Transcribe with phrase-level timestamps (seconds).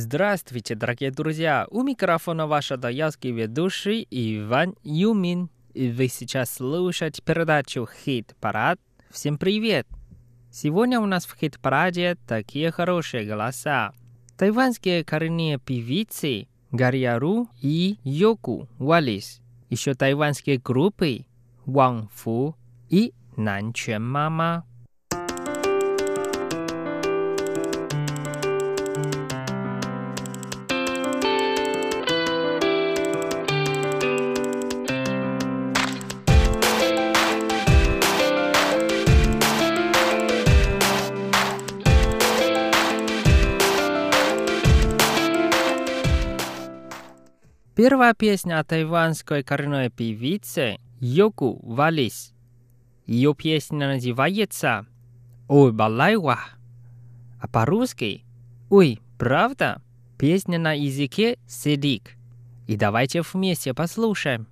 [0.00, 1.66] Здравствуйте, дорогие друзья!
[1.72, 5.50] У микрофона ваш даялский ведущий Иван Юмин.
[5.74, 8.78] И вы сейчас слушаете передачу «Хит-парад».
[9.10, 9.88] Всем привет!
[10.52, 13.92] Сегодня у нас в хит-параде такие хорошие голоса.
[14.36, 19.40] Тайванские коренные певицы Гарьяру и Йоку Валис.
[19.68, 21.26] Еще тайванские группы
[21.66, 22.54] Ван Фу
[22.88, 24.64] и Нанчен Мама.
[47.78, 52.34] Первая песня тайванской коренной певицы Йоку Валис.
[53.06, 54.84] Ее песня называется
[55.46, 56.40] «Ой, балайва»,
[57.40, 58.24] а по-русски
[58.68, 59.80] «Ой, правда?»
[60.18, 62.16] Песня на языке седик.
[62.66, 64.48] И давайте вместе послушаем.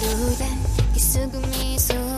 [0.00, 0.58] Do then,
[0.92, 2.13] you so good me, so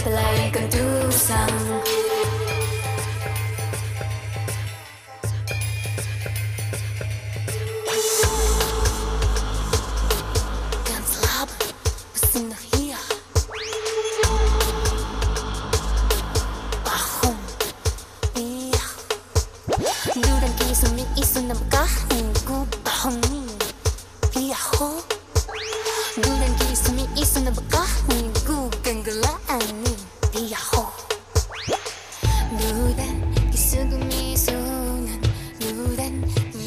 [0.00, 1.71] let's can do some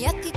[0.06, 0.30] Yaki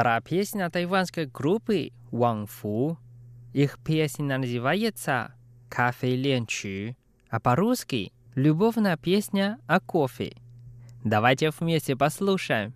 [0.00, 2.96] Вторая песня тайванской группы Ван Фу.
[3.52, 5.34] Их песня называется
[5.68, 6.96] «Кафе Ленчу»,
[7.28, 10.38] а по-русски «Любовная песня о кофе».
[11.04, 12.72] Давайте вместе послушаем.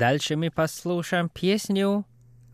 [0.00, 2.06] Дальше мы послушаем песню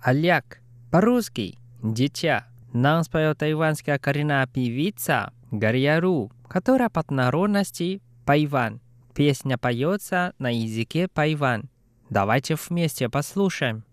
[0.03, 0.61] «Олег»
[0.91, 2.49] по-русски «Дитя».
[2.73, 8.81] Нам споет тайванская коренная певица Гарьяру, которая под народности Пайван.
[9.15, 11.71] Песня поется на языке Пайван.
[12.11, 13.85] Давайте вместе послушаем.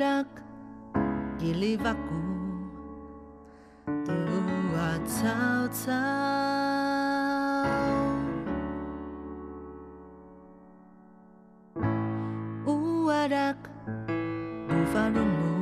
[0.00, 0.32] meledak
[1.36, 1.52] di
[3.84, 4.40] tunggu
[4.72, 6.00] Buat tahu-tahu
[12.64, 13.60] Uadak
[14.72, 15.52] bufarumu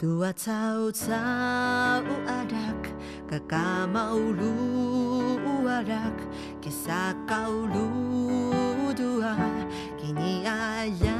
[0.00, 2.88] Tua tahu-tahu adak
[3.28, 4.56] Kakama lu.
[5.44, 6.16] uadak
[6.64, 7.92] Kisah kau lu
[8.96, 9.36] dua.
[10.00, 11.15] Kini ayah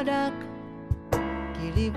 [0.00, 0.32] barak,
[1.60, 1.92] kili.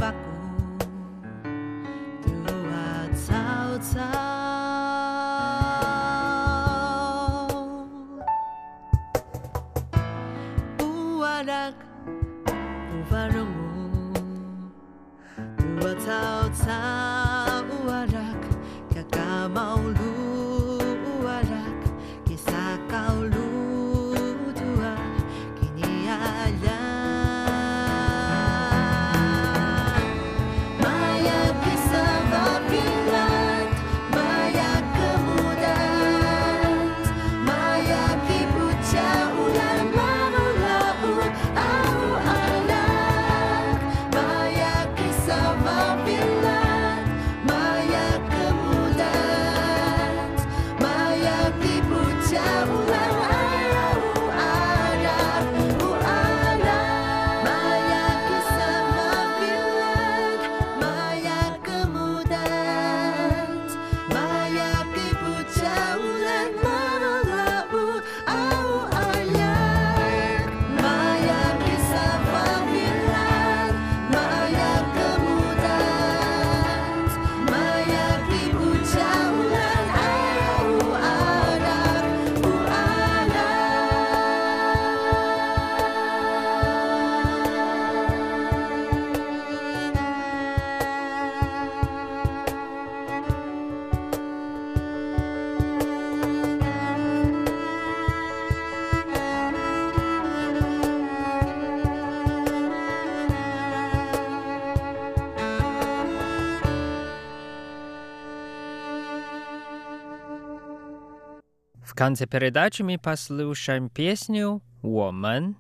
[111.94, 115.54] В конце передачи мы послушаем песню «Woman»,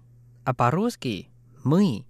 [0.44, 1.30] а по-русски
[1.63, 2.08] «Мы».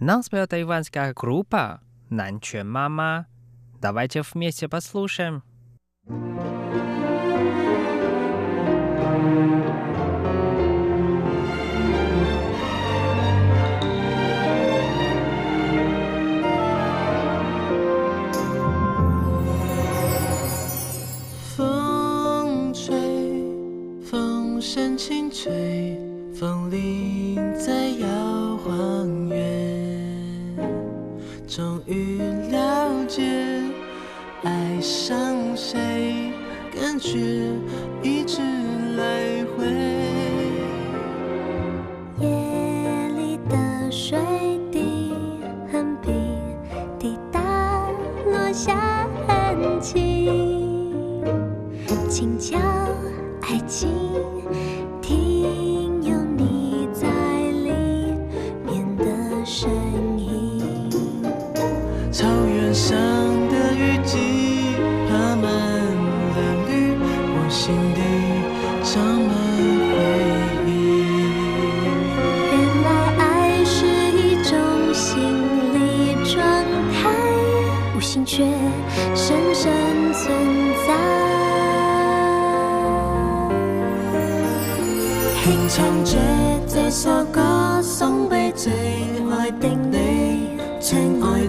[0.00, 3.28] Нам споет тайванская группа «Нанче Мама».
[3.80, 5.44] Давайте вместе послушаем.
[9.12, 9.51] 风
[24.74, 25.98] 声轻吹，
[26.32, 29.36] 风铃在摇晃远。
[31.46, 32.16] 终于
[32.50, 33.22] 了解，
[34.42, 36.32] 爱上谁，
[36.74, 37.18] 感觉
[38.02, 38.40] 一直
[38.96, 40.11] 来回。
[62.12, 62.94] 草原上
[63.48, 64.76] 的雨季，
[65.08, 66.36] 爬满了
[66.68, 68.00] 绿，我心底
[68.84, 69.32] 长满
[69.88, 69.96] 回
[70.68, 70.70] 忆。
[72.52, 72.54] 原
[72.84, 73.72] 来爱是
[74.12, 74.52] 一种
[74.92, 75.08] 心
[75.72, 75.76] 理
[76.30, 76.36] 状
[76.92, 77.00] 态，
[77.96, 78.44] 无形却
[79.14, 79.72] 深深
[80.12, 80.22] 存
[80.86, 80.92] 在。
[85.44, 86.18] 哼唱着
[86.68, 88.70] 这首歌，送给最。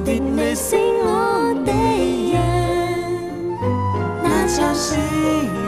[0.03, 1.71] 定你是我的
[2.33, 2.39] 人，
[4.21, 5.62] 那就是。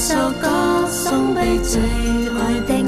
[0.00, 2.79] 首歌送畀最爱的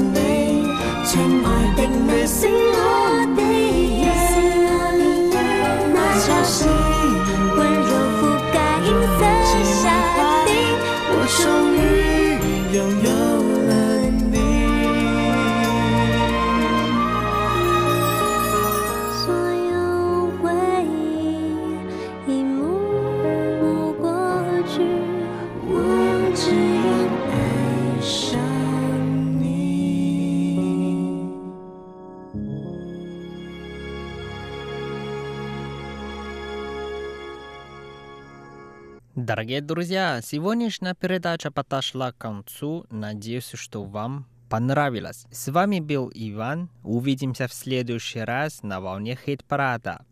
[39.25, 42.85] Дорогие друзья, сегодняшняя передача подошла к концу.
[42.89, 45.27] Надеюсь, что вам понравилось.
[45.31, 46.69] С вами был Иван.
[46.83, 50.05] Увидимся в следующий раз на волне хит-парада.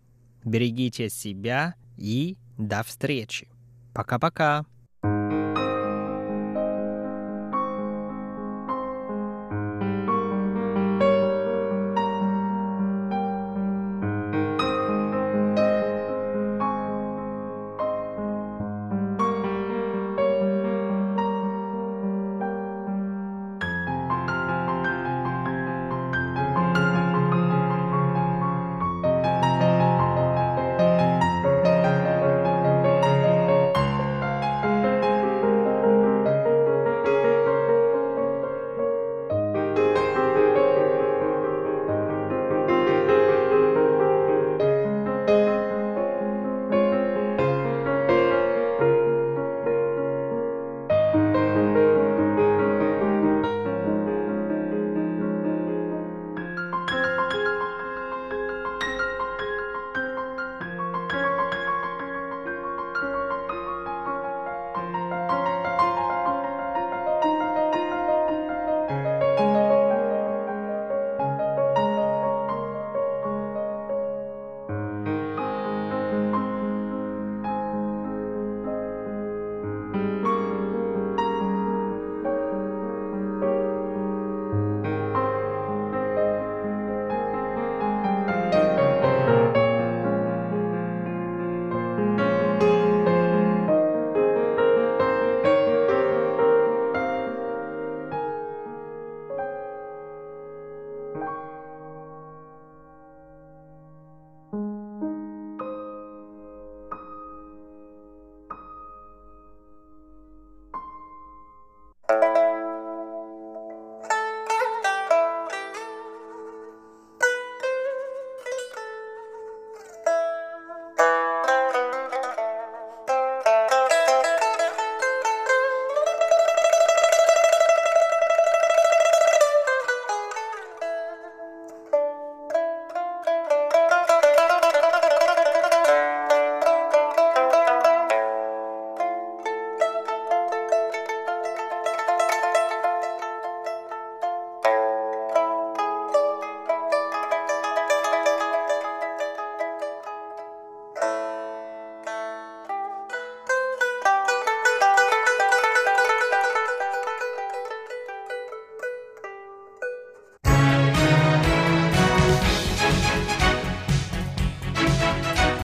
[0.45, 3.49] Берегите себя и до встречи.
[3.93, 4.65] Пока-пока.